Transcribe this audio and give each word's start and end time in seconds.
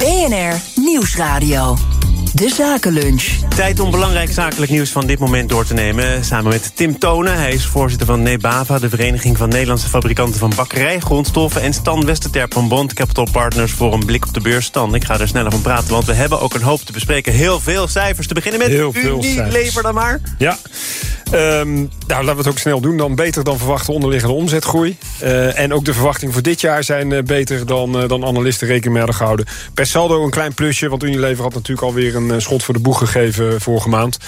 BNR 0.00 0.60
Nieuwsradio. 0.74 1.76
De 2.34 2.48
Zakenlunch. 2.48 3.22
Tijd 3.56 3.80
om 3.80 3.90
belangrijk 3.90 4.32
zakelijk 4.32 4.70
nieuws 4.70 4.90
van 4.90 5.06
dit 5.06 5.18
moment 5.18 5.48
door 5.48 5.64
te 5.64 5.74
nemen. 5.74 6.24
Samen 6.24 6.50
met 6.50 6.76
Tim 6.76 6.98
Tonen. 6.98 7.36
Hij 7.36 7.52
is 7.52 7.66
voorzitter 7.66 8.06
van 8.06 8.22
Nebava, 8.22 8.78
de 8.78 8.88
Vereniging 8.88 9.36
van 9.36 9.48
Nederlandse 9.48 9.88
Fabrikanten 9.88 10.38
van 10.38 10.52
Bakkerijgrondstoffen. 10.56 11.62
En 11.62 11.72
Stan 11.72 12.04
Westerterp 12.04 12.52
van 12.52 12.68
Bond 12.68 12.92
Capital 12.92 13.26
Partners 13.32 13.72
voor 13.72 13.92
een 13.92 14.04
blik 14.04 14.26
op 14.26 14.34
de 14.34 14.40
beurs. 14.40 14.64
Stan, 14.64 14.94
ik 14.94 15.04
ga 15.04 15.18
er 15.18 15.28
sneller 15.28 15.50
van 15.50 15.62
praten, 15.62 15.90
want 15.90 16.04
we 16.04 16.12
hebben 16.12 16.40
ook 16.40 16.54
een 16.54 16.62
hoop 16.62 16.80
te 16.80 16.92
bespreken. 16.92 17.32
Heel 17.32 17.60
veel 17.60 17.88
cijfers. 17.88 18.26
Te 18.26 18.34
beginnen 18.34 18.60
met 18.60 18.68
Heel 18.68 18.92
veel 18.92 19.24
Unilever 19.24 19.82
dan 19.82 19.94
maar. 19.94 20.20
Ja. 20.38 20.58
Ehm, 21.30 21.74
nou, 21.74 21.88
laten 22.06 22.32
we 22.32 22.36
het 22.36 22.46
ook 22.46 22.58
snel 22.58 22.80
doen. 22.80 22.96
Dan 22.96 23.14
beter 23.14 23.44
dan 23.44 23.58
verwachte 23.58 23.92
onderliggende 23.92 24.34
omzetgroei. 24.34 24.96
Uh, 25.22 25.58
en 25.58 25.72
ook 25.72 25.84
de 25.84 25.94
verwachtingen 25.94 26.34
voor 26.34 26.42
dit 26.42 26.60
jaar 26.60 26.84
zijn 26.84 27.10
uh, 27.10 27.22
beter 27.22 27.66
dan, 27.66 28.02
uh, 28.02 28.08
dan 28.08 28.24
analisten 28.24 28.66
rekening 28.66 28.92
mee 28.92 29.02
hadden 29.02 29.20
gehouden. 29.20 29.46
Per 29.74 29.86
saldo 29.86 30.24
een 30.24 30.30
klein 30.30 30.54
plusje, 30.54 30.88
want 30.88 31.02
Unilever 31.02 31.42
had 31.42 31.54
natuurlijk 31.54 31.86
alweer 31.86 32.16
een 32.16 32.42
schot 32.42 32.62
voor 32.62 32.74
de 32.74 32.80
boeg 32.80 32.98
gegeven 32.98 33.60
vorige 33.60 33.88
maand. 33.88 34.18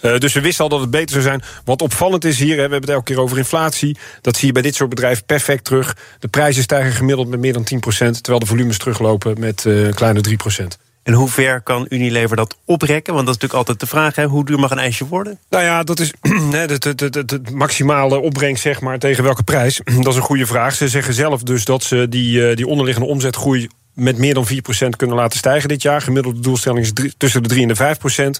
dus 0.00 0.32
we 0.32 0.40
wisten 0.40 0.64
al 0.64 0.70
dat 0.70 0.80
het 0.80 0.90
beter 0.90 1.10
zou 1.10 1.22
zijn. 1.22 1.42
Wat 1.64 1.82
opvallend 1.82 2.24
is 2.24 2.38
hier, 2.38 2.48
hè, 2.48 2.54
we 2.54 2.60
hebben 2.60 2.80
het 2.80 2.90
elke 2.90 3.04
keer 3.04 3.20
over 3.20 3.38
inflatie. 3.38 3.96
Dat 4.20 4.36
zie 4.36 4.46
je 4.46 4.52
bij 4.52 4.62
dit 4.62 4.74
soort 4.74 4.90
bedrijven 4.90 5.24
perfect 5.24 5.64
terug. 5.64 5.96
De 6.18 6.28
prijzen 6.28 6.62
stijgen 6.62 6.92
gemiddeld 6.92 7.28
met 7.28 7.40
meer 7.40 7.52
dan 7.52 7.64
10%, 7.64 8.20
terwijl 8.20 8.38
de 8.38 8.46
volumes 8.46 8.78
teruglopen 8.78 9.40
met 9.40 9.64
een 9.64 9.94
kleine 9.94 10.20
3%. 10.20 10.91
En 11.02 11.12
hoe 11.12 11.28
ver 11.28 11.60
kan 11.60 11.86
Unilever 11.88 12.36
dat 12.36 12.56
oprekken? 12.64 13.14
Want 13.14 13.26
dat 13.26 13.34
is 13.34 13.40
natuurlijk 13.40 13.68
altijd 13.68 13.80
de 13.80 13.96
vraag, 13.96 14.14
hè? 14.14 14.24
hoe 14.24 14.44
duur 14.44 14.58
mag 14.58 14.70
een 14.70 14.78
ijsje 14.78 15.06
worden? 15.06 15.38
Nou 15.50 15.64
ja, 15.64 15.82
dat 15.82 16.00
is 16.00 16.12
het 16.50 17.50
maximale 17.50 18.18
opbrengst, 18.20 18.62
zeg 18.62 18.80
maar, 18.80 18.98
tegen 18.98 19.24
welke 19.24 19.42
prijs? 19.42 19.80
Dat 20.00 20.12
is 20.12 20.16
een 20.16 20.22
goede 20.22 20.46
vraag. 20.46 20.74
Ze 20.74 20.88
zeggen 20.88 21.14
zelf 21.14 21.42
dus 21.42 21.64
dat 21.64 21.82
ze 21.82 22.06
die, 22.08 22.54
die 22.54 22.66
onderliggende 22.66 23.08
omzetgroei 23.08 23.68
met 23.94 24.18
meer 24.18 24.34
dan 24.34 24.46
4% 24.48 24.88
kunnen 24.96 25.16
laten 25.16 25.38
stijgen 25.38 25.68
dit 25.68 25.82
jaar. 25.82 26.02
Gemiddelde 26.02 26.40
doelstelling 26.40 26.84
is 26.84 26.92
drie, 26.92 27.14
tussen 27.16 27.42
de 27.42 27.48
3 27.48 27.62
en 27.62 27.68
de 27.68 27.74
5 27.74 27.98
procent. 27.98 28.38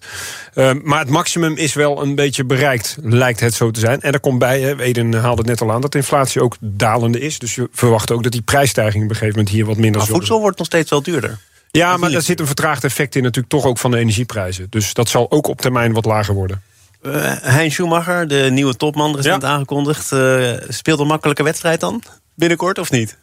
Uh, 0.55 0.72
maar 0.83 0.98
het 0.98 1.08
maximum 1.08 1.56
is 1.56 1.74
wel 1.74 2.02
een 2.02 2.14
beetje 2.14 2.44
bereikt, 2.44 2.96
lijkt 3.02 3.40
het 3.40 3.55
zo 3.55 3.70
te 3.70 3.80
zijn. 3.80 4.00
En 4.00 4.12
er 4.12 4.20
komt 4.20 4.38
bij, 4.38 4.60
hè, 4.60 4.80
Eden 4.80 5.12
haalde 5.14 5.40
het 5.40 5.50
net 5.50 5.60
al 5.60 5.72
aan, 5.72 5.80
dat 5.80 5.92
de 5.92 5.98
inflatie 5.98 6.42
ook 6.42 6.56
dalende 6.60 7.20
is. 7.20 7.38
Dus 7.38 7.55
je 7.55 7.68
verwacht 7.72 8.10
ook 8.10 8.22
dat 8.22 8.33
die 8.33 8.42
prijsstijging 8.42 9.05
op 9.05 9.10
een 9.10 9.16
gegeven 9.16 9.36
moment 9.36 9.55
hier 9.55 9.64
wat 9.64 9.77
minder 9.77 9.96
maar 9.96 10.06
zullen 10.06 10.20
voedsel 10.20 10.40
wordt 10.40 10.58
nog 10.58 10.66
steeds 10.66 10.90
wel 10.90 11.02
duurder. 11.02 11.38
Ja, 11.78 11.96
maar 11.96 12.10
daar 12.10 12.22
zit 12.22 12.40
een 12.40 12.46
vertraagd 12.46 12.84
effect 12.84 13.14
in 13.14 13.22
natuurlijk 13.22 13.52
toch 13.52 13.64
ook 13.64 13.78
van 13.78 13.90
de 13.90 13.96
energieprijzen. 13.96 14.66
Dus 14.70 14.94
dat 14.94 15.08
zal 15.08 15.30
ook 15.30 15.46
op 15.46 15.60
termijn 15.60 15.92
wat 15.92 16.04
lager 16.04 16.34
worden. 16.34 16.62
Uh, 17.02 17.32
hein 17.40 17.70
Schumacher, 17.70 18.28
de 18.28 18.48
nieuwe 18.50 18.76
topman, 18.76 19.16
recent 19.16 19.42
ja. 19.42 19.48
aangekondigd. 19.48 20.12
Uh, 20.12 20.52
speelt 20.68 21.00
een 21.00 21.06
makkelijke 21.06 21.42
wedstrijd 21.42 21.80
dan? 21.80 22.02
Binnenkort 22.34 22.78
of 22.78 22.90
niet? 22.90 23.18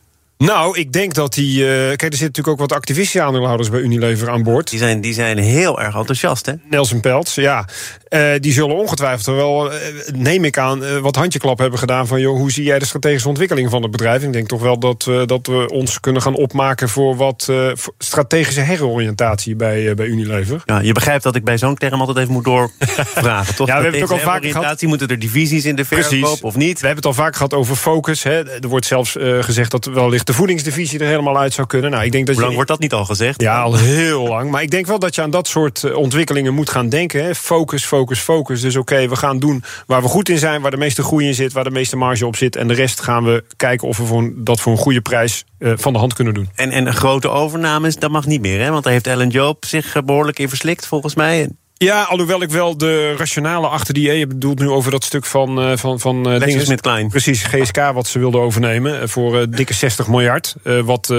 Nou, 0.46 0.78
ik 0.78 0.92
denk 0.92 1.14
dat 1.14 1.34
die. 1.34 1.60
Uh, 1.60 1.68
kijk, 1.68 1.90
er 1.90 1.98
zitten 2.02 2.20
natuurlijk 2.20 2.48
ook 2.48 2.60
wat 2.70 2.74
activistische 2.74 3.22
aandeelhouders 3.22 3.70
bij 3.70 3.80
Unilever 3.80 4.30
aan 4.30 4.44
boord. 4.44 4.70
Die 4.70 4.80
zijn, 4.80 5.02
die 5.02 5.14
zijn 5.14 5.38
heel 5.38 5.82
erg 5.82 5.96
enthousiast, 5.96 6.46
hè? 6.46 6.54
Nelson 6.70 7.00
Peltz, 7.00 7.36
ja. 7.36 7.66
Uh, 8.10 8.32
die 8.40 8.54
zullen 8.54 8.76
ongetwijfeld 8.76 9.36
wel, 9.36 9.74
uh, 9.74 9.78
neem 10.14 10.44
ik 10.44 10.58
aan, 10.58 11.02
wat 11.02 11.16
handjeklap 11.16 11.58
hebben 11.58 11.80
gedaan 11.80 12.08
van... 12.08 12.22
joh, 12.22 12.38
hoe 12.38 12.52
zie 12.52 12.64
jij 12.64 12.80
de 12.80 12.86
strategische 12.86 13.28
ontwikkeling 13.28 13.70
van 13.70 13.82
het 13.82 13.92
bedrijf? 13.92 14.24
Ik 14.24 14.34
denk 14.34 14.48
toch 14.48 14.62
wel 14.62 14.80
dat, 14.80 15.04
dat 15.26 15.48
we 15.48 15.70
ons 15.70 16.00
kunnen 16.00 16.22
gaan 16.22 16.36
opmaken 16.36 16.90
voor 16.90 17.16
wat 17.16 17.44
voor 17.74 17.94
strategische 17.98 18.62
heroriëntatie 18.62 19.56
bij, 19.56 19.94
bij 19.96 20.06
Unilever. 20.06 20.62
Ja, 20.66 20.80
je 20.80 20.92
begrijpt 20.92 21.24
dat 21.24 21.36
ik 21.36 21.44
bij 21.44 21.58
zo'n 21.58 21.76
term 21.76 22.00
altijd 22.00 22.18
even 22.18 22.34
moet 22.34 22.44
doorvragen, 22.44 23.56
toch? 23.56 23.68
ja, 23.68 23.76
we 23.78 23.82
hebben 23.82 24.02
het 24.02 24.12
ook 24.12 24.18
al 24.18 24.24
vaak 24.24 24.46
gehad. 24.46 24.82
Moeten 24.82 25.08
er 25.08 25.20
divisies 25.20 25.66
in 25.66 25.76
de 25.76 25.86
verkoop 25.86 26.44
of 26.44 26.56
niet? 26.56 26.80
We 26.80 26.86
hebben 26.86 27.04
het 27.10 27.18
al 27.18 27.24
vaak 27.24 27.36
gehad 27.36 27.54
over 27.54 27.76
focus. 27.76 28.24
Hè. 28.24 28.60
Er 28.62 28.68
wordt 28.68 28.86
zelfs 28.86 29.18
gezegd 29.40 29.72
dat 29.72 29.86
wellicht 29.86 30.28
de 30.30 30.36
voedingsdivisie 30.36 31.00
er 31.00 31.08
helemaal 31.08 31.38
uit 31.38 31.54
zou 31.54 31.68
kunnen. 31.68 31.92
Nou, 31.92 32.04
ik 32.04 32.12
denk 32.12 32.26
dat 32.26 32.36
Hoe 32.36 32.44
lang 32.44 32.50
je... 32.50 32.56
wordt 32.56 32.72
dat 32.72 32.80
niet 32.80 32.94
al 32.94 33.06
gezegd? 33.06 33.42
Ja, 33.42 33.62
al 33.62 33.76
heel 33.76 34.28
lang. 34.28 34.52
Maar 34.52 34.62
ik 34.62 34.72
denk 34.72 34.86
wel 34.86 35.00
dat 35.00 35.16
je 35.16 35.22
aan 35.22 35.30
dat 35.30 35.48
soort 35.48 35.94
ontwikkelingen 35.94 36.54
moet 36.54 36.70
gaan 36.70 36.90
denken. 36.90 37.24
Hè. 37.24 37.36
Focus, 37.36 37.86
focus, 37.86 38.20
focus. 38.20 38.62
Dus 38.62 38.76
oké, 38.76 38.94
okay, 38.94 39.10
we 39.10 39.16
gaan 39.16 39.40
doen 39.40 39.64
waar 39.86 40.02
we 40.02 40.08
goed 40.08 40.30
in 40.30 40.38
zijn, 40.38 40.62
waar 40.62 40.72
de 40.72 40.78
meeste 40.78 41.04
groei 41.04 41.28
in 41.28 41.34
zit, 41.34 41.54
waar 41.54 41.64
de 41.64 41.72
meeste 41.72 41.96
marge 41.96 42.26
op 42.26 42.36
zit. 42.36 42.56
En 42.56 42.68
de 42.68 42.74
rest 42.74 43.02
gaan 43.02 43.24
we 43.24 43.44
kijken 43.56 43.88
of 43.88 43.98
we 43.98 44.06
voor, 44.06 44.32
dat 44.36 44.60
voor 44.60 44.72
een 44.72 44.78
goede 44.78 45.02
prijs 45.02 45.44
uh, 45.60 45.74
van 45.76 45.94
de 45.94 46.00
hand 46.00 46.14
kunnen 46.14 46.34
doen. 46.34 46.50
En, 46.56 46.72
en 46.72 46.94
grote 46.94 47.30
overnames, 47.30 47.96
dat 47.96 48.12
mag 48.12 48.26
niet 48.26 48.42
meer, 48.42 48.62
hè? 48.62 48.72
Want 48.72 48.84
daar 48.84 48.94
heeft 48.94 49.08
Ellen 49.08 49.30
Joop 49.30 49.66
zich 49.66 50.04
behoorlijk 50.06 50.40
in 50.40 50.50
verslikt, 50.50 50.86
volgens 50.86 51.16
mij. 51.16 51.50
Ja, 51.86 52.04
alhoewel 52.04 52.42
ik 52.42 52.50
wel 52.50 52.78
de 52.78 53.16
rationale 53.16 53.68
achter 53.68 53.94
die... 53.94 54.12
je 54.12 54.28
bedoelt 54.28 54.60
nu 54.60 54.70
over 54.70 54.92
dat 54.92 55.04
stuk 55.04 55.26
van... 55.26 55.60
Uh, 55.60 55.78
van, 55.78 56.00
van 56.00 56.34
uh, 56.34 56.40
dingen, 56.40 56.68
met 56.68 56.82
Klein. 56.82 57.08
Precies, 57.10 57.44
GSK 57.44 57.78
wat 57.94 58.08
ze 58.08 58.20
wilden 58.20 58.42
overnemen... 58.42 59.02
Uh, 59.02 59.08
voor 59.08 59.50
dikke 59.50 59.74
60 59.74 60.08
miljard. 60.08 60.56
wat 60.64 61.14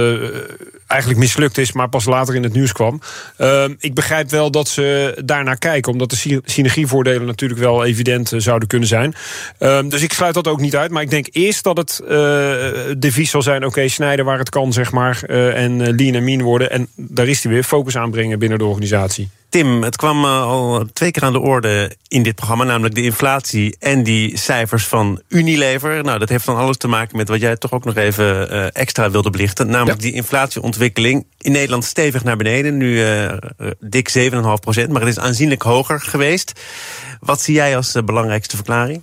eigenlijk 0.86 1.20
mislukt 1.20 1.58
is, 1.58 1.72
maar 1.72 1.88
pas 1.88 2.04
later 2.04 2.34
in 2.34 2.42
het 2.42 2.52
nieuws 2.52 2.72
kwam. 2.72 3.00
Ik 3.78 3.94
begrijp 3.94 4.30
wel 4.30 4.50
dat 4.50 4.68
ze 4.68 5.16
daarnaar 5.24 5.58
kijken... 5.58 5.92
omdat 5.92 6.10
de 6.10 6.40
synergievoordelen 6.44 7.26
natuurlijk 7.26 7.60
wel 7.60 7.84
evident 7.84 8.32
zouden 8.36 8.68
kunnen 8.68 8.88
zijn. 8.88 9.14
Ehm, 9.58 9.88
dus 9.88 10.02
ik 10.02 10.12
sluit 10.12 10.34
dat 10.34 10.48
ook 10.48 10.60
niet 10.60 10.76
uit. 10.76 10.90
Maar 10.90 11.02
ik 11.02 11.10
denk 11.10 11.26
eerst 11.30 11.64
dat 11.64 11.76
het 11.76 12.02
devies 12.98 13.30
zal 13.30 13.42
zijn... 13.42 13.56
oké, 13.56 13.66
okay, 13.66 13.88
snijden 13.88 14.24
waar 14.24 14.38
het 14.38 14.50
kan, 14.50 14.72
zeg 14.72 14.92
maar. 14.92 15.22
en 15.22 15.94
lean 15.94 16.14
en 16.14 16.24
mean 16.24 16.42
worden. 16.42 16.70
En 16.70 16.88
daar 16.96 17.28
is 17.28 17.42
hij 17.42 17.52
weer. 17.52 17.62
Focus 17.62 17.96
aanbrengen 17.96 18.38
binnen 18.38 18.58
de 18.58 18.64
organisatie. 18.64 19.28
Tim, 19.50 19.82
het 19.82 19.96
kwam 19.96 20.24
al 20.24 20.84
twee 20.92 21.10
keer 21.10 21.22
aan 21.22 21.32
de 21.32 21.40
orde 21.40 21.96
in 22.08 22.22
dit 22.22 22.34
programma, 22.34 22.64
namelijk 22.64 22.94
de 22.94 23.02
inflatie 23.02 23.76
en 23.78 24.02
die 24.02 24.36
cijfers 24.38 24.86
van 24.86 25.22
Unilever. 25.28 26.04
Nou, 26.04 26.18
dat 26.18 26.28
heeft 26.28 26.46
dan 26.46 26.56
alles 26.56 26.76
te 26.76 26.88
maken 26.88 27.16
met 27.16 27.28
wat 27.28 27.40
jij 27.40 27.56
toch 27.56 27.72
ook 27.72 27.84
nog 27.84 27.96
even 27.96 28.52
uh, 28.52 28.66
extra 28.72 29.10
wilde 29.10 29.30
belichten, 29.30 29.70
namelijk 29.70 30.00
ja. 30.00 30.06
die 30.06 30.14
inflatieontwikkeling 30.14 31.26
in 31.38 31.52
Nederland 31.52 31.84
stevig 31.84 32.24
naar 32.24 32.36
beneden, 32.36 32.76
nu 32.76 33.06
uh, 33.06 33.32
dik 33.80 34.10
7,5 34.18 34.40
procent, 34.60 34.90
maar 34.90 35.00
het 35.00 35.10
is 35.10 35.18
aanzienlijk 35.18 35.62
hoger 35.62 36.00
geweest. 36.00 36.60
Wat 37.20 37.40
zie 37.40 37.54
jij 37.54 37.76
als 37.76 37.92
de 37.92 38.04
belangrijkste 38.04 38.56
verklaring? 38.56 39.02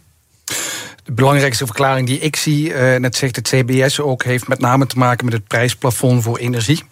De 1.08 1.14
belangrijkste 1.14 1.66
verklaring 1.66 2.08
die 2.08 2.20
ik 2.20 2.36
zie, 2.36 2.70
uh, 2.70 2.96
net 2.96 3.16
zegt 3.16 3.36
het 3.36 3.48
CBS 3.48 4.00
ook, 4.00 4.24
heeft 4.24 4.48
met 4.48 4.60
name 4.60 4.86
te 4.86 4.98
maken 4.98 5.26
met 5.26 5.34
het 5.34 5.48
prijsplafond 5.48 6.24
voor 6.24 6.38
energie. 6.38 6.84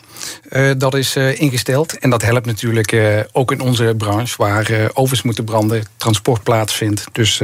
Uh, 0.50 0.72
dat 0.78 0.94
is 0.94 1.16
uh, 1.16 1.40
ingesteld. 1.40 1.98
En 2.00 2.10
dat 2.10 2.22
helpt 2.22 2.46
natuurlijk 2.46 3.26
ook 3.32 3.52
in 3.52 3.60
onze 3.62 3.94
branche, 3.98 4.36
waar 4.38 4.90
ovens 4.94 5.22
moeten 5.22 5.44
branden, 5.44 5.84
transport 5.98 6.44
plaatsvindt. 6.44 7.06
Dus 7.12 7.38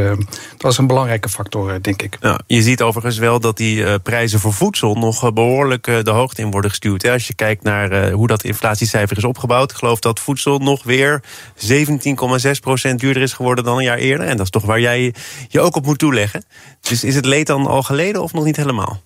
dat 0.58 0.72
is 0.72 0.78
een 0.78 0.88
belangrijke 0.88 1.30
factor, 1.30 1.82
denk 1.82 2.02
ik. 2.02 2.18
Ja, 2.22 2.40
je 2.48 2.62
ziet 2.62 2.82
overigens 2.82 3.18
wel 3.18 3.40
dat 3.40 3.58
die 3.58 4.00
prijzen 4.00 4.40
voor 4.40 4.54
voedsel 4.54 4.96
nog 4.96 5.34
behoorlijk 5.34 5.84
de 5.84 6.12
hoogte 6.12 6.42
in 6.42 6.52
worden 6.52 6.70
gestuurd. 6.70 7.08
Als 7.08 7.28
je 7.28 7.36
kijkt 7.36 7.64
naar 7.64 8.12
hoe 8.12 8.28
dat 8.28 8.44
inflatiecijfer 8.44 9.18
is 9.18 9.24
opgebouwd. 9.24 9.72
Ik 9.72 9.78
geloof 9.78 10.00
dat 10.00 10.20
voedsel 10.20 10.58
nog 10.58 10.84
weer 10.84 11.22
17,6% 11.56 12.96
duurder 12.96 13.22
is 13.22 13.34
geworden 13.34 13.64
dan 13.64 13.78
een 13.78 13.84
jaar 13.84 13.98
eerder. 13.98 14.28
En 14.28 14.38
dat 14.38 14.46
is 14.46 14.52
toch 14.52 14.66
waar 14.66 14.80
jij 14.80 15.14
je 15.48 15.60
ook 15.60 15.76
op 15.76 15.86
moet 15.86 16.00
toeleggen. 16.00 16.44
Dus 16.82 17.04
is 17.04 17.16
het 17.16 17.26
leed 17.26 17.48
dan 17.48 17.68
al 17.68 17.84
geleden 17.84 18.22
of 18.22 18.34
nog 18.34 18.44
niet 18.44 18.56
helemaal? 18.56 19.02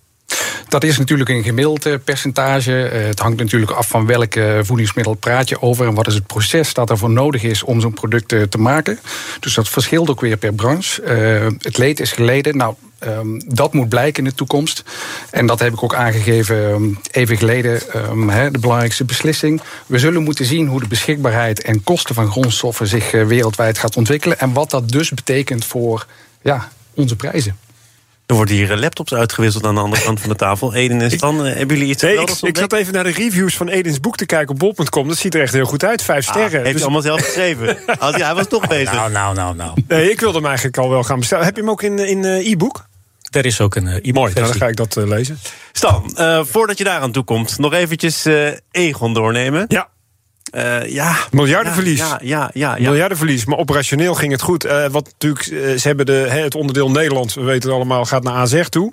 Dat 0.68 0.84
is 0.84 0.98
natuurlijk 0.98 1.30
een 1.30 1.42
gemiddeld 1.42 2.04
percentage. 2.04 2.70
Het 2.70 3.18
hangt 3.18 3.38
natuurlijk 3.38 3.72
af 3.72 3.88
van 3.88 4.06
welk 4.06 4.34
voedingsmiddel 4.62 5.14
praat 5.14 5.48
je 5.48 5.62
over 5.62 5.86
en 5.86 5.94
wat 5.94 6.06
is 6.06 6.14
het 6.14 6.26
proces 6.26 6.74
dat 6.74 6.90
ervoor 6.90 7.10
nodig 7.10 7.42
is 7.42 7.62
om 7.62 7.80
zo'n 7.80 7.94
product 7.94 8.28
te 8.28 8.58
maken. 8.58 8.98
Dus 9.40 9.54
dat 9.54 9.68
verschilt 9.68 10.10
ook 10.10 10.20
weer 10.20 10.36
per 10.36 10.52
branche. 10.52 11.02
Het 11.60 11.78
leed 11.78 12.00
is 12.00 12.12
geleden. 12.12 12.56
Nou, 12.56 12.74
Um, 13.06 13.42
dat 13.46 13.72
moet 13.72 13.88
blijken 13.88 14.24
in 14.24 14.30
de 14.30 14.36
toekomst. 14.36 14.82
En 15.30 15.46
dat 15.46 15.58
heb 15.58 15.72
ik 15.72 15.82
ook 15.82 15.94
aangegeven 15.94 16.56
um, 16.56 16.98
even 17.10 17.36
geleden. 17.36 17.80
He, 18.28 18.50
de 18.50 18.58
belangrijkste 18.58 19.04
beslissing. 19.04 19.60
We 19.86 19.98
zullen 19.98 20.22
moeten 20.22 20.44
zien 20.44 20.66
hoe 20.66 20.80
de 20.80 20.88
beschikbaarheid 20.88 21.62
en 21.62 21.84
kosten 21.84 22.14
van 22.14 22.30
grondstoffen 22.30 22.86
zich 22.86 23.10
wereldwijd 23.10 23.78
gaat 23.78 23.96
ontwikkelen. 23.96 24.38
En 24.38 24.52
wat 24.52 24.70
dat 24.70 24.88
dus 24.88 25.10
betekent 25.10 25.64
voor 25.64 26.06
ja, 26.42 26.68
onze 26.96 27.16
prijzen. 27.16 27.56
Er 28.26 28.34
worden 28.34 28.54
hier 28.54 28.76
laptops 28.76 29.14
uitgewisseld 29.14 29.64
aan 29.64 29.74
de 29.74 29.80
andere 29.80 30.02
kant 30.02 30.20
van 30.20 30.28
de 30.28 30.36
tafel. 30.36 30.74
Eden 30.74 31.00
en 31.00 31.10
Stan, 31.10 31.44
hebben 31.44 31.76
jullie 31.76 31.92
iets 31.92 32.02
nee, 32.02 32.20
ik, 32.20 32.30
ik 32.40 32.56
zat 32.56 32.72
even 32.72 32.92
naar 32.92 33.04
de 33.04 33.10
reviews 33.10 33.56
van 33.56 33.68
Edens 33.68 34.00
boek 34.00 34.16
te 34.16 34.26
kijken 34.26 34.54
op 34.54 34.58
bol.com. 34.58 35.08
Dat 35.08 35.16
ziet 35.16 35.34
er 35.34 35.40
echt 35.40 35.52
heel 35.52 35.64
goed 35.64 35.84
uit. 35.84 36.02
Vijf 36.02 36.24
sterren. 36.24 36.58
Ah, 36.58 36.64
heeft 36.64 36.72
dus... 36.72 36.82
allemaal 36.82 37.02
zelf 37.02 37.20
geschreven? 37.20 37.78
Als, 37.98 38.16
ja, 38.16 38.26
hij 38.26 38.34
was 38.34 38.48
toch 38.48 38.68
bezig. 38.68 38.92
Nou, 38.92 39.10
nou, 39.10 39.34
nou, 39.34 39.56
nou. 39.56 39.82
Nee, 39.88 40.10
ik 40.10 40.20
wilde 40.20 40.36
hem 40.36 40.46
eigenlijk 40.46 40.78
al 40.78 40.90
wel 40.90 41.02
gaan 41.02 41.18
bestellen. 41.18 41.44
Heb 41.44 41.54
je 41.54 41.60
hem 41.60 41.70
ook 41.70 41.82
in, 41.82 41.98
in 41.98 42.24
uh, 42.24 42.50
e-book? 42.50 42.86
Er 43.30 43.46
is 43.46 43.60
ook 43.60 43.74
een 43.74 43.86
uh, 43.86 43.94
e-book. 43.94 44.14
Mooi, 44.14 44.32
nou, 44.34 44.46
dan 44.46 44.56
ga 44.56 44.66
ik 44.66 44.76
dat 44.76 44.96
uh, 44.96 45.06
lezen. 45.06 45.38
Stan, 45.72 46.16
voordat 46.46 46.78
je 46.78 46.84
daar 46.84 47.00
aan 47.00 47.12
toe 47.12 47.24
komt, 47.24 47.58
nog 47.58 47.72
eventjes 47.72 48.26
Egon 48.70 49.14
doornemen. 49.14 49.64
Ja. 49.68 49.88
Uh, 50.54 50.88
ja. 50.88 51.16
Miljardenverlies. 51.30 51.98
Ja, 51.98 52.20
ja, 52.22 52.50
ja, 52.52 52.76
ja, 52.76 52.90
Miljardenverlies. 52.90 53.44
Maar 53.44 53.58
operationeel 53.58 54.14
ging 54.14 54.32
het 54.32 54.42
goed. 54.42 54.64
Uh, 54.64 54.86
wat 54.86 55.04
natuurlijk, 55.04 55.46
uh, 55.46 55.78
ze 55.78 55.86
hebben 55.88 56.06
de, 56.06 56.12
het 56.12 56.54
onderdeel 56.54 56.90
Nederland, 56.90 57.34
we 57.34 57.42
weten 57.42 57.68
het 57.68 57.78
allemaal, 57.78 58.04
gaat 58.04 58.22
naar 58.22 58.34
AZ 58.34 58.68
toe. 58.68 58.92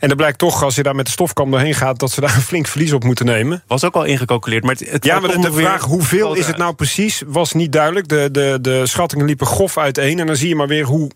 En 0.00 0.10
er 0.10 0.16
blijkt 0.16 0.38
toch, 0.38 0.62
als 0.62 0.74
je 0.74 0.82
daar 0.82 0.94
met 0.94 1.06
de 1.06 1.12
stofkam 1.12 1.50
doorheen 1.50 1.74
gaat, 1.74 1.98
dat 1.98 2.10
ze 2.10 2.20
daar 2.20 2.34
een 2.34 2.42
flink 2.42 2.66
verlies 2.66 2.92
op 2.92 3.04
moeten 3.04 3.26
nemen. 3.26 3.62
Was 3.66 3.84
ook 3.84 3.94
al 3.94 4.04
ingecalculeerd. 4.04 4.62
Maar 4.62 4.74
het, 4.74 4.90
het 4.90 5.04
ja, 5.04 5.20
maar 5.20 5.30
de, 5.30 5.38
de 5.38 5.52
vraag 5.52 5.82
hoeveel 5.82 6.34
is 6.34 6.46
het 6.46 6.56
nou 6.56 6.74
precies, 6.74 7.22
was 7.26 7.52
niet 7.52 7.72
duidelijk. 7.72 8.08
De, 8.08 8.28
de, 8.32 8.58
de 8.60 8.86
schattingen 8.86 9.26
liepen 9.26 9.46
grof 9.46 9.78
uiteen. 9.78 10.18
En 10.18 10.26
dan 10.26 10.36
zie 10.36 10.48
je 10.48 10.54
maar 10.54 10.68
weer 10.68 10.84
hoe 10.84 11.10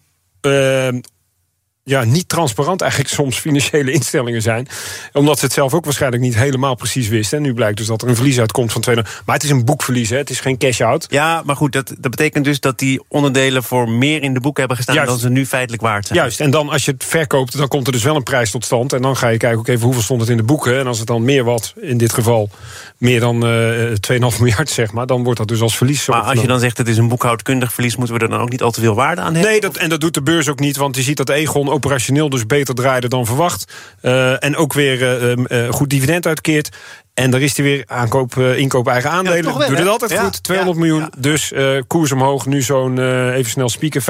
ja, 1.85 2.05
niet 2.05 2.29
transparant 2.29 2.81
eigenlijk 2.81 3.11
soms 3.21 3.39
financiële 3.39 3.93
instellingen 3.93 4.43
zijn. 4.43 4.69
Omdat 5.13 5.39
ze 5.39 5.45
het 5.45 5.55
zelf 5.55 5.75
ook 5.75 5.85
waarschijnlijk 5.85 6.23
niet 6.23 6.35
helemaal 6.35 6.75
precies 6.75 7.09
wisten. 7.09 7.39
En 7.39 7.45
nu 7.45 7.55
blijkt 7.55 7.77
dus 7.77 7.87
dat 7.87 8.03
er 8.03 8.09
een 8.09 8.15
verlies 8.15 8.39
uitkomt 8.39 8.73
van 8.73 8.81
2. 8.81 8.95
Maar 8.95 9.35
het 9.35 9.45
is 9.45 9.51
een 9.51 9.65
boekverlies, 9.65 10.11
hè? 10.11 10.17
het 10.17 10.31
is 10.31 10.41
geen 10.41 10.59
cash-out. 10.59 11.07
Ja, 11.09 11.43
maar 11.45 11.57
goed, 11.57 11.73
dat, 11.73 11.89
dat 11.99 12.11
betekent 12.11 12.45
dus 12.45 12.61
dat 12.61 12.79
die 12.79 13.03
onderdelen 13.09 13.63
voor 13.63 13.89
meer 13.89 14.23
in 14.23 14.35
de 14.35 14.41
boeken 14.41 14.61
hebben 14.61 14.77
gestaan 14.77 14.95
Juist. 14.95 15.11
dan 15.11 15.21
ze 15.21 15.29
nu 15.29 15.47
feitelijk 15.47 15.83
waard 15.83 16.07
zijn. 16.07 16.19
Juist, 16.19 16.41
en 16.41 16.51
dan 16.51 16.69
als 16.69 16.85
je 16.85 16.91
het 16.91 17.05
verkoopt, 17.05 17.57
dan 17.57 17.69
komt 17.69 17.87
er 17.87 17.93
dus 17.93 18.03
wel 18.03 18.17
een 18.17 18.23
prijs 18.23 18.51
tot 18.51 18.65
stand. 18.65 18.93
En 18.93 19.03
dan 19.03 19.17
ga 19.17 19.29
je 19.29 19.37
kijken, 19.37 19.59
ook 19.59 19.69
even 19.69 19.85
hoeveel 19.85 20.03
stond 20.03 20.21
het 20.21 20.31
in 20.31 20.37
de 20.37 20.43
boeken. 20.43 20.79
En 20.79 20.87
als 20.87 20.99
het 20.99 21.07
dan 21.07 21.25
meer 21.25 21.45
wat, 21.45 21.75
in 21.81 21.97
dit 21.97 22.13
geval 22.13 22.51
meer 22.99 23.21
dan 23.21 23.47
eh 23.47 24.31
2,5 24.33 24.39
miljard, 24.39 24.71
zeg 24.71 24.93
maar, 24.93 25.07
dan 25.07 25.23
wordt 25.23 25.39
dat 25.39 25.49
dus 25.49 25.61
als 25.61 25.77
verlies. 25.77 26.07
Maar 26.07 26.21
als 26.21 26.41
je 26.41 26.47
dan 26.47 26.61
zegt 26.61 26.79
het 26.79 26.89
is 26.89 26.97
een 26.97 27.09
boekhoudkundig 27.09 27.73
verlies, 27.73 27.97
moeten 27.97 28.17
we 28.17 28.23
er 28.23 28.29
dan 28.29 28.41
ook 28.41 28.51
niet 28.51 28.63
al 28.63 28.71
te 28.71 28.81
veel 28.81 28.95
waarde 28.95 29.21
aan 29.21 29.35
hebben? 29.35 29.51
Nee, 29.51 29.61
dat, 29.61 29.77
en 29.77 29.89
dat 29.89 30.01
doet 30.01 30.15
de 30.15 30.23
beurs 30.23 30.49
ook 30.49 30.61
niet, 30.61 30.77
want 30.77 30.97
je 30.97 31.03
ziet 31.03 31.17
dat 31.17 31.29
Egon 31.29 31.71
operationeel 31.73 32.29
dus 32.29 32.47
beter 32.47 32.75
draaide 32.75 33.09
dan 33.09 33.27
verwacht. 33.27 33.73
Uh, 34.03 34.45
en 34.45 34.57
ook 34.57 34.73
weer 34.73 35.23
uh, 35.23 35.45
uh, 35.49 35.71
goed 35.71 35.91
dividend 35.91 36.27
uitkeert. 36.27 36.77
En 37.15 37.31
daar 37.31 37.41
is 37.41 37.57
hij 37.57 37.65
weer 37.65 37.85
aankoop, 37.87 38.37
inkoop 38.37 38.89
eigen 38.89 39.11
aandelen. 39.11 39.53
Ja, 39.53 39.59
wel, 39.59 39.69
Doet 39.69 39.79
het 39.79 39.89
altijd 39.89 40.11
ja, 40.11 40.23
goed. 40.23 40.43
200 40.43 40.79
ja, 40.79 40.85
miljoen. 40.85 41.13
Dus 41.19 41.53
koers 41.87 42.13
omhoog. 42.13 42.47
Nu 42.47 42.63
zo'n, 42.63 42.99
even 43.33 43.51
snel 43.51 43.69
spieken, 43.69 44.03
5% 44.03 44.05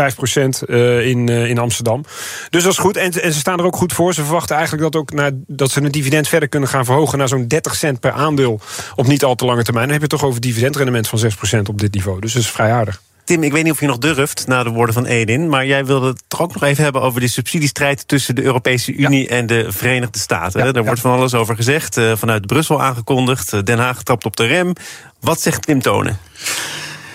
in, 1.05 1.29
in 1.29 1.59
Amsterdam. 1.59 2.05
Dus 2.51 2.63
dat 2.63 2.73
is 2.73 2.79
goed. 2.79 2.97
En, 2.97 3.13
en, 3.13 3.33
ze 3.33 3.39
staan 3.39 3.59
er 3.59 3.65
ook 3.65 3.77
goed 3.77 3.93
voor. 3.93 4.15
Ze 4.15 4.23
verwachten 4.23 4.57
eigenlijk 4.57 4.93
dat, 4.93 5.01
ook 5.01 5.13
naar, 5.13 5.31
dat 5.47 5.71
ze 5.71 5.83
het 5.83 5.93
dividend 5.93 6.29
verder 6.29 6.49
kunnen 6.49 6.69
gaan 6.69 6.85
verhogen... 6.85 7.19
naar 7.19 7.29
zo'n 7.29 7.49
30 7.49 7.75
cent 7.75 8.01
per 8.01 8.13
aandeel 8.13 8.61
op 8.95 9.07
niet 9.07 9.25
al 9.25 9.35
te 9.35 9.45
lange 9.45 9.63
termijn. 9.63 9.87
Dan 9.87 9.95
heb 9.95 10.11
je 10.11 10.17
toch 10.17 10.25
over 10.25 10.41
dividendrendement 10.41 11.09
van 11.09 11.19
6% 11.59 11.61
op 11.63 11.81
dit 11.81 11.95
niveau. 11.95 12.21
Dus 12.21 12.33
dat 12.33 12.43
is 12.43 12.51
vrij 12.51 12.73
aardig. 12.73 13.03
Tim, 13.25 13.43
ik 13.43 13.53
weet 13.53 13.63
niet 13.63 13.73
of 13.73 13.81
je 13.81 13.87
nog 13.87 13.99
durft 13.99 14.47
na 14.47 14.63
de 14.63 14.71
woorden 14.71 14.95
van 14.95 15.07
Edin... 15.07 15.49
maar 15.49 15.67
jij 15.67 15.85
wilde 15.85 16.07
het 16.07 16.23
toch 16.29 16.43
ook 16.43 16.53
nog 16.53 16.63
even 16.63 16.85
hebben 16.85 17.03
over 17.03 17.21
de 17.21 17.29
subsidiestrijd... 17.29 18.09
tussen 18.09 18.35
de 18.35 18.43
Europese 18.43 18.93
Unie 18.95 19.23
ja. 19.23 19.29
en 19.29 19.47
de 19.47 19.67
Verenigde 19.69 20.19
Staten. 20.19 20.59
Ja, 20.59 20.73
Daar 20.73 20.83
ja. 20.83 20.87
wordt 20.87 21.01
van 21.01 21.13
alles 21.13 21.35
over 21.35 21.57
gezegd, 21.57 21.97
uh, 21.97 22.13
vanuit 22.17 22.47
Brussel 22.47 22.83
aangekondigd. 22.83 23.67
Den 23.67 23.79
Haag 23.79 24.03
trapt 24.03 24.25
op 24.25 24.37
de 24.37 24.47
rem. 24.47 24.73
Wat 25.21 25.41
zegt 25.41 25.63
Tim 25.63 25.83
Tonen? 25.83 26.19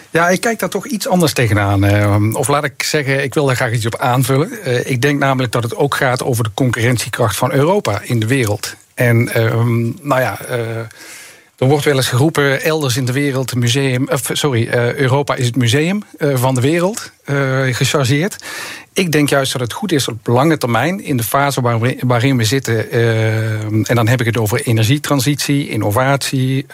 Ja, 0.10 0.30
ik 0.30 0.42
kijk 0.42 0.60
daar 0.60 0.70
toch 0.70 0.88
iets 0.88 1.08
anders 1.08 1.34
tegenaan. 1.34 1.86
Uh, 1.86 2.34
of 2.34 2.48
laat 2.48 2.64
ik 2.64 2.84
zeggen, 2.84 3.24
ik 3.24 3.34
wil 3.34 3.46
daar 3.46 3.56
graag 3.56 3.72
iets 3.72 3.86
op 3.86 3.98
aanvullen. 3.98 4.90
Ik 4.90 5.02
denk 5.02 5.20
namelijk 5.20 5.52
dat 5.52 5.64
het 5.64 5.76
ook 5.76 5.96
gaat 5.96 6.24
over 6.24 6.44
de 6.44 6.52
concurrentiekracht 6.54 7.38
van 7.38 7.52
Europa 7.52 8.02
in 8.04 8.20
de 8.20 8.28
wereld. 8.28 8.76
En 8.94 9.30
uh, 9.38 9.54
nou 10.02 10.22
ja... 10.22 10.40
Er 11.58 11.68
wordt 11.68 11.86
wel 11.86 11.96
eens 11.96 12.08
geroepen, 12.08 12.62
elders 12.62 12.98
in 12.98 13.06
de 13.06 13.12
wereld, 13.12 13.56
museum, 13.56 14.08
of, 14.12 14.30
sorry, 14.32 14.62
uh, 14.62 14.94
Europa 14.94 15.36
is 15.36 15.46
het 15.46 15.56
museum 15.56 16.04
uh, 16.18 16.38
van 16.38 16.56
de 16.56 16.62
wereld, 16.62 17.12
gechargeerd. 17.72 18.44
Ik 18.94 19.12
denk 19.12 19.30
juist 19.30 19.52
dat 19.52 19.62
het 19.62 19.74
goed 19.74 19.92
is 19.92 20.08
op 20.08 20.28
lange 20.28 20.58
termijn, 20.58 21.04
in 21.04 21.18
de 21.18 21.24
fase 21.24 21.62
waarin 22.06 22.38
we 22.38 22.44
zitten, 22.44 22.92
en 23.84 23.96
dan 23.96 24.08
heb 24.08 24.20
ik 24.20 24.26
het 24.26 24.38
over 24.38 24.62
energietransitie, 24.62 25.70
innovatie. 25.70 26.66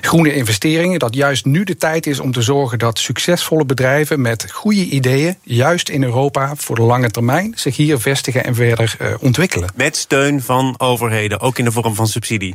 Groene 0.00 0.34
investeringen, 0.34 0.98
dat 0.98 1.14
juist 1.14 1.44
nu 1.44 1.64
de 1.64 1.76
tijd 1.76 2.06
is 2.06 2.20
om 2.20 2.32
te 2.32 2.42
zorgen 2.42 2.78
dat 2.78 2.98
succesvolle 2.98 3.64
bedrijven 3.64 4.20
met 4.20 4.50
goede 4.50 4.84
ideeën, 4.84 5.36
juist 5.42 5.88
in 5.88 6.02
Europa 6.02 6.52
voor 6.56 6.76
de 6.76 6.82
lange 6.82 7.10
termijn, 7.10 7.52
zich 7.56 7.76
hier 7.76 8.00
vestigen 8.00 8.44
en 8.44 8.54
verder 8.54 9.16
ontwikkelen. 9.20 9.70
Met 9.74 9.96
steun 9.96 10.42
van 10.42 10.74
overheden, 10.78 11.40
ook 11.40 11.58
in 11.58 11.64
de 11.64 11.72
vorm 11.72 11.94
van 11.94 12.06
subsidie. 12.06 12.54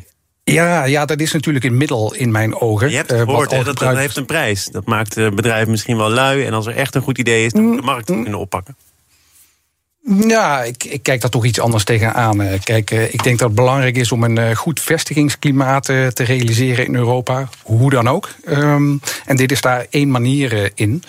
Ja, 0.54 0.86
ja, 0.86 1.06
dat 1.06 1.20
is 1.20 1.32
natuurlijk 1.32 1.66
een 1.66 1.78
middel 1.78 2.14
in 2.14 2.32
mijn 2.32 2.56
ogen. 2.56 2.90
Je 2.90 2.96
hebt 2.96 3.10
het 3.10 3.20
gehoord, 3.20 3.54
uh, 3.54 3.66
dat, 3.66 3.78
dat, 3.78 3.98
heeft 3.98 4.18
een 4.18 4.26
prijs. 4.26 4.66
Dat 4.66 4.86
maakt 4.86 5.14
de 5.14 5.32
bedrijven 5.36 5.72
misschien 5.72 5.98
wel 5.98 6.10
lui. 6.10 6.46
En 6.46 6.54
als 6.54 6.66
er 6.66 6.76
echt 6.76 6.96
een 6.96 7.02
goed 7.02 7.18
idee 7.18 7.46
is, 7.46 7.52
dan 7.52 7.64
moet 7.64 7.76
de 7.76 7.86
markt 7.86 8.08
het 8.08 8.22
kunnen 8.22 8.40
oppakken. 8.40 8.76
Ja, 10.28 10.64
ik, 10.64 10.84
ik, 10.84 11.04
kijk 11.04 11.22
daar 11.22 11.30
toch 11.30 11.46
iets 11.46 11.60
anders 11.60 11.84
tegenaan. 11.84 12.60
Kijk, 12.64 12.92
ik 12.92 13.24
denk 13.24 13.40
dat 13.40 13.48
het 13.48 13.56
belangrijk 13.56 13.98
is 13.98 14.12
om 14.12 14.24
een 14.24 14.56
goed 14.56 14.80
vestigingsklimaat 14.80 15.86
te 15.86 16.24
realiseren 16.24 16.86
in 16.86 16.96
Europa. 16.96 17.50
Hoe 17.64 17.90
dan 17.90 18.08
ook. 18.08 18.30
Um, 18.50 19.02
en 19.26 19.36
dit 19.36 19.52
is 19.52 19.62
daar 19.62 19.86
één 19.90 20.12
manier 20.12 20.72
in. 20.76 21.04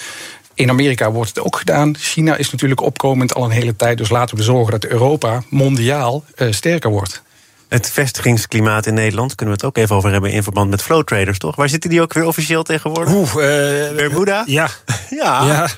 In 0.54 0.70
Amerika 0.70 1.10
wordt 1.10 1.28
het 1.28 1.44
ook 1.44 1.56
gedaan. 1.56 1.96
China 1.96 2.36
is 2.36 2.50
natuurlijk 2.50 2.80
opkomend 2.80 3.34
al 3.34 3.44
een 3.44 3.50
hele 3.50 3.76
tijd. 3.76 3.98
Dus 3.98 4.08
laten 4.08 4.36
we 4.36 4.42
zorgen 4.42 4.80
dat 4.80 4.90
Europa 4.90 5.42
mondiaal 5.48 6.24
uh, 6.36 6.52
sterker 6.52 6.90
wordt. 6.90 7.22
Het 7.68 7.90
vestigingsklimaat 7.90 8.86
in 8.86 8.94
Nederland 8.94 9.34
kunnen 9.34 9.54
we 9.54 9.60
het 9.60 9.70
ook 9.70 9.82
even 9.82 9.96
over 9.96 10.10
hebben 10.10 10.30
in 10.30 10.42
verband 10.42 10.70
met 10.70 10.82
flow 10.82 11.04
traders, 11.04 11.38
toch? 11.38 11.56
Waar 11.56 11.68
zitten 11.68 11.90
die 11.90 12.00
ook 12.02 12.12
weer 12.12 12.24
officieel 12.24 12.62
tegenwoordig? 12.62 13.14
Oeh, 13.14 13.28
uh, 13.28 13.96
Bermuda? 13.96 14.42
Ja. 14.46 14.68
Ja. 15.10 15.46
ja. 15.46 15.68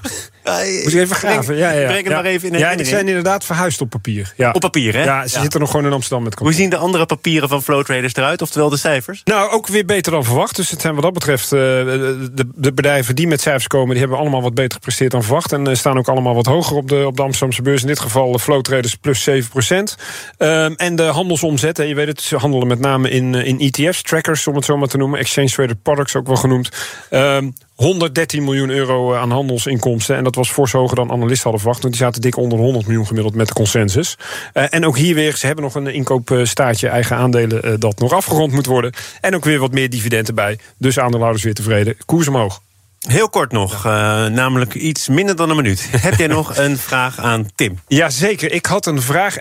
Moet 0.83 0.93
je 0.93 1.01
even 1.01 1.17
graven. 1.17 1.57
Ja, 1.57 1.71
ja, 1.71 1.87
Breng 1.87 1.99
het 1.99 2.09
ja. 2.09 2.15
maar 2.15 2.25
even 2.25 2.53
in 2.53 2.59
Ja, 2.59 2.75
die 2.75 2.87
zijn 2.87 3.09
inderdaad 3.09 3.45
verhuisd 3.45 3.81
op 3.81 3.91
papier. 3.91 4.33
Ja. 4.37 4.51
Op 4.51 4.61
papier, 4.61 4.95
hè? 4.95 5.05
Ja, 5.05 5.27
ze 5.27 5.35
ja. 5.35 5.41
zitten 5.41 5.61
nog 5.61 5.71
gewoon 5.71 5.87
in 5.87 5.93
Amsterdam 5.93 6.25
met 6.25 6.39
Hoe 6.39 6.53
zien 6.53 6.71
de 6.71 6.77
andere 6.77 7.07
papieren 7.07 7.49
van 7.49 7.63
flow 7.63 7.85
traders 7.85 8.15
eruit? 8.15 8.43
Oftewel 8.43 8.69
de 8.69 8.77
cijfers? 8.77 9.21
Nou, 9.25 9.51
ook 9.51 9.67
weer 9.67 9.85
beter 9.85 10.13
dan 10.13 10.25
verwacht. 10.25 10.57
Dus 10.57 10.71
het 10.71 10.81
zijn 10.81 10.95
wat 10.95 11.03
dat 11.03 11.13
betreft... 11.13 11.53
Uh, 11.53 11.61
de, 11.61 12.49
de, 12.55 12.73
bedrijven 12.73 13.15
die 13.15 13.27
met 13.27 13.41
cijfers 13.41 13.67
komen... 13.67 13.91
die 13.91 13.99
hebben 13.99 14.19
allemaal 14.19 14.43
wat 14.43 14.55
beter 14.55 14.73
gepresteerd 14.73 15.11
dan 15.11 15.23
verwacht. 15.23 15.53
En 15.53 15.69
uh, 15.69 15.75
staan 15.75 15.99
ook 15.99 16.09
allemaal 16.09 16.35
wat 16.35 16.47
hoger 16.47 16.77
op 16.77 16.89
de, 16.89 17.07
op 17.07 17.17
de 17.17 17.23
Amsterdamse 17.23 17.63
beurs. 17.63 17.81
In 17.81 17.87
dit 17.87 18.01
geval 18.01 18.39
flow 18.39 18.63
traders 18.63 18.95
plus 18.95 19.23
7 19.23 19.51
procent. 19.51 19.97
Um, 20.39 20.75
en 20.75 20.97
de 20.97 21.03
handelsomzet, 21.03 21.77
hè, 21.77 21.83
je 21.83 21.95
weet 21.95 22.07
het, 22.07 22.21
ze 22.21 22.37
handelen 22.37 22.67
met 22.67 22.81
name 22.81 23.11
in, 23.11 23.33
uh, 23.33 23.47
in 23.47 23.61
ETF's, 23.61 24.03
trackers 24.03 24.47
om 24.47 24.55
het 24.55 24.65
zo 24.65 24.77
maar 24.77 24.89
te 24.89 24.97
noemen. 24.97 25.19
Exchange 25.19 25.49
Traded 25.49 25.83
Products 25.83 26.17
ook 26.17 26.27
wel 26.27 26.37
genoemd. 26.37 26.69
Um, 27.11 27.53
113 27.81 28.45
miljoen 28.45 28.71
euro 28.71 29.15
aan 29.15 29.31
handelsinkomsten. 29.31 30.17
En 30.17 30.25
dat 30.25 30.35
was 30.35 30.51
fors 30.51 30.73
hoger 30.73 30.97
dan 30.97 31.11
analisten 31.11 31.43
hadden 31.43 31.61
verwacht. 31.61 31.83
Want 31.83 31.95
die 31.95 32.03
zaten 32.03 32.21
dik 32.21 32.37
onder 32.37 32.59
100 32.59 32.87
miljoen 32.87 33.07
gemiddeld 33.07 33.35
met 33.35 33.47
de 33.47 33.53
consensus. 33.53 34.19
Uh, 34.55 34.65
en 34.71 34.87
ook 34.87 34.97
hier 34.97 35.15
weer, 35.15 35.37
ze 35.37 35.47
hebben 35.47 35.65
nog 35.65 35.75
een 35.75 35.87
inkoopstaatje 35.87 36.89
eigen 36.89 37.17
aandelen 37.17 37.65
uh, 37.65 37.75
dat 37.79 37.99
nog 37.99 38.13
afgerond 38.13 38.53
moet 38.53 38.67
worden. 38.67 38.93
En 39.21 39.35
ook 39.35 39.45
weer 39.45 39.59
wat 39.59 39.73
meer 39.73 39.91
dividenden 39.91 40.35
bij. 40.35 40.59
Dus 40.79 40.99
aandeelhouders 40.99 41.45
weer 41.45 41.55
tevreden. 41.55 41.97
Koers 42.07 42.29
omhoog. 42.29 42.61
Heel 43.01 43.29
kort 43.29 43.53
nog, 43.53 43.87
uh, 43.87 43.93
namelijk 44.27 44.75
iets 44.75 45.09
minder 45.09 45.37
dan 45.37 45.51
een 45.51 45.57
minuut. 45.57 45.89
Heb 46.01 46.15
jij 46.15 46.27
nog 46.27 46.57
een 46.57 46.79
vraag 46.79 47.19
aan 47.19 47.49
Tim? 47.55 47.79
Jazeker, 47.87 48.53
ik 48.53 48.67
had 48.67 48.87
een 48.87 49.03
vraag. 49.03 49.37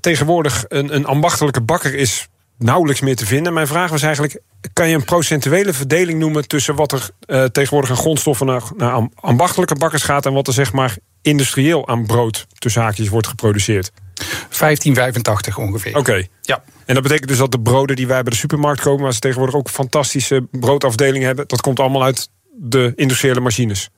tegenwoordig 0.00 0.64
een, 0.68 0.94
een 0.94 1.06
ambachtelijke 1.06 1.60
bakker 1.60 1.94
is 1.94 2.28
nauwelijks 2.62 3.00
meer 3.00 3.16
te 3.16 3.26
vinden. 3.26 3.52
Mijn 3.52 3.66
vraag 3.66 3.90
was 3.90 4.02
eigenlijk: 4.02 4.40
kan 4.72 4.88
je 4.88 4.94
een 4.94 5.04
procentuele 5.04 5.72
verdeling 5.72 6.18
noemen 6.18 6.48
tussen 6.48 6.74
wat 6.74 6.92
er 6.92 7.10
uh, 7.26 7.44
tegenwoordig 7.44 7.90
aan 7.90 7.96
grondstoffen 7.96 8.46
naar, 8.46 8.62
naar 8.76 9.08
ambachtelijke 9.14 9.74
bakkers 9.74 10.02
gaat 10.02 10.26
en 10.26 10.32
wat 10.32 10.46
er 10.46 10.52
zeg 10.52 10.72
maar 10.72 10.96
industrieel 11.22 11.88
aan 11.88 12.06
brood 12.06 12.46
tussen 12.58 12.82
haakjes 12.82 13.08
wordt 13.08 13.26
geproduceerd? 13.26 13.92
1585 14.14 15.58
ongeveer. 15.58 15.96
Oké. 15.96 16.10
Okay. 16.10 16.28
Ja. 16.42 16.62
En 16.84 16.94
dat 16.94 17.02
betekent 17.02 17.28
dus 17.28 17.38
dat 17.38 17.52
de 17.52 17.60
broden 17.60 17.96
die 17.96 18.06
wij 18.06 18.22
bij 18.22 18.32
de 18.32 18.38
supermarkt 18.38 18.80
kopen, 18.80 19.02
waar 19.02 19.12
ze 19.12 19.18
tegenwoordig 19.18 19.54
ook 19.54 19.70
fantastische 19.70 20.46
broodafdelingen 20.50 21.26
hebben, 21.26 21.48
dat 21.48 21.60
komt 21.60 21.80
allemaal 21.80 22.02
uit 22.02 22.30
de 22.52 22.92
industriële 22.96 23.40
machines. 23.40 23.90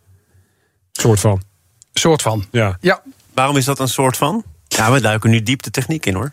Soort 0.92 1.20
van. 1.20 1.42
Soort 1.92 2.22
van. 2.22 2.44
Ja. 2.50 2.76
ja. 2.80 3.02
Waarom 3.34 3.56
is 3.56 3.64
dat 3.64 3.78
een 3.78 3.88
soort 3.88 4.16
van? 4.16 4.44
Ja, 4.68 4.92
we 4.92 5.00
duiken 5.00 5.30
nu 5.30 5.42
diep 5.42 5.62
de 5.62 5.70
techniek 5.70 6.06
in 6.06 6.14
hoor. 6.14 6.32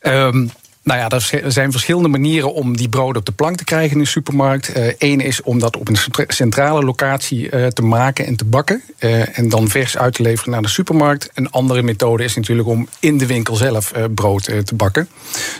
Um, 0.00 0.50
nou 0.82 0.98
ja, 0.98 1.08
er 1.08 1.52
zijn 1.52 1.70
verschillende 1.70 2.08
manieren 2.08 2.54
om 2.54 2.76
die 2.76 2.88
brood 2.88 3.16
op 3.16 3.26
de 3.26 3.32
plank 3.32 3.56
te 3.56 3.64
krijgen 3.64 3.96
in 3.96 4.02
de 4.02 4.08
supermarkt. 4.08 4.72
Eén 4.98 5.20
uh, 5.20 5.26
is 5.26 5.42
om 5.42 5.58
dat 5.58 5.76
op 5.76 5.88
een 5.88 5.96
centrale 6.28 6.84
locatie 6.84 7.50
uh, 7.50 7.66
te 7.66 7.82
maken 7.82 8.26
en 8.26 8.36
te 8.36 8.44
bakken. 8.44 8.82
Uh, 8.98 9.38
en 9.38 9.48
dan 9.48 9.68
vers 9.68 9.96
uit 9.98 10.14
te 10.14 10.22
leveren 10.22 10.52
naar 10.52 10.62
de 10.62 10.68
supermarkt. 10.68 11.30
Een 11.34 11.50
andere 11.50 11.82
methode 11.82 12.24
is 12.24 12.34
natuurlijk 12.34 12.68
om 12.68 12.88
in 13.00 13.18
de 13.18 13.26
winkel 13.26 13.56
zelf 13.56 13.92
brood 14.14 14.44
te 14.44 14.74
bakken. 14.74 15.08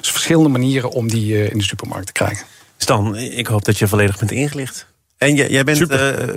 Dus 0.00 0.10
verschillende 0.10 0.48
manieren 0.48 0.90
om 0.90 1.08
die 1.08 1.50
in 1.50 1.58
de 1.58 1.64
supermarkt 1.64 2.06
te 2.06 2.12
krijgen. 2.12 2.46
Stan, 2.76 3.16
ik 3.16 3.46
hoop 3.46 3.64
dat 3.64 3.78
je 3.78 3.88
volledig 3.88 4.18
bent 4.18 4.30
ingelicht. 4.30 4.86
En 5.18 5.34
jij 5.34 5.64
bent 5.64 5.86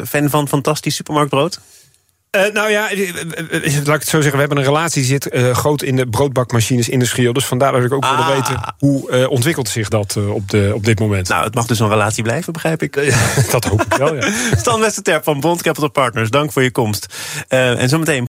fan 0.08 0.30
van 0.30 0.48
fantastisch 0.48 0.96
supermarktbrood? 0.96 1.60
Uh, 2.36 2.54
nou 2.54 2.70
ja, 2.70 2.90
laat 3.86 3.96
ik 3.96 4.02
het 4.02 4.08
zo 4.08 4.22
zeggen. 4.22 4.32
We 4.32 4.40
hebben 4.40 4.58
een 4.58 4.64
relatie 4.64 5.02
die 5.02 5.12
zit 5.12 5.34
uh, 5.34 5.52
groot 5.52 5.82
in 5.82 5.96
de 5.96 6.08
broodbakmachines 6.08 6.90
industrieel. 6.90 7.34
Dus 7.34 7.46
vandaar 7.46 7.72
dat 7.72 7.84
ik 7.84 7.94
ook 7.94 8.04
ah. 8.04 8.18
wilde 8.18 8.34
weten 8.34 8.76
hoe 8.78 9.12
uh, 9.12 9.30
ontwikkelt 9.30 9.70
zich 9.70 9.90
dat 9.90 10.18
op, 10.18 10.50
de, 10.50 10.72
op 10.74 10.86
dit 10.86 11.00
moment. 11.00 11.30
Nou, 11.30 11.44
het 11.44 11.56
mag 11.56 11.66
dus 11.66 11.80
een 11.80 11.90
relatie 11.90 12.24
blijven, 12.24 12.54
begrijp 12.54 12.82
ik. 12.82 12.94
dat 13.52 13.66
hoop 13.66 13.82
ik 13.82 13.94
wel, 13.94 14.16
ja. 14.16 14.32
Stan 14.58 14.80
Westerterp 14.80 15.24
van 15.24 15.40
Bond 15.40 15.62
Capital 15.62 15.92
Partners, 15.92 16.30
dank 16.30 16.52
voor 16.52 16.64
je 16.64 16.72
komst. 16.72 17.14
en 17.48 17.90
zometeen 17.90 18.28